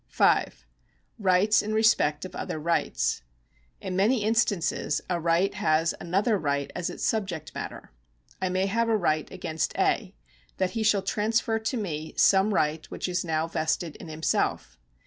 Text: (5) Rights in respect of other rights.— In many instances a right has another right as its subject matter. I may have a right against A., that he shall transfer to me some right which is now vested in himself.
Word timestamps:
(5) 0.07 0.65
Rights 1.19 1.61
in 1.61 1.75
respect 1.75 2.25
of 2.25 2.35
other 2.35 2.57
rights.— 2.57 3.21
In 3.81 3.95
many 3.95 4.23
instances 4.23 4.99
a 5.11 5.19
right 5.21 5.53
has 5.53 5.93
another 5.99 6.39
right 6.39 6.71
as 6.73 6.89
its 6.89 7.05
subject 7.05 7.53
matter. 7.53 7.91
I 8.41 8.49
may 8.49 8.65
have 8.65 8.89
a 8.89 8.97
right 8.97 9.29
against 9.31 9.77
A., 9.77 10.15
that 10.57 10.71
he 10.71 10.81
shall 10.81 11.03
transfer 11.03 11.59
to 11.59 11.77
me 11.77 12.15
some 12.17 12.51
right 12.51 12.83
which 12.89 13.07
is 13.07 13.23
now 13.23 13.47
vested 13.47 13.95
in 13.97 14.07
himself. 14.07 14.79